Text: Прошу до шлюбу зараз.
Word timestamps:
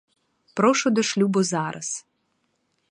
Прошу 0.55 0.89
до 0.89 1.03
шлюбу 1.03 1.43
зараз. 1.43 2.05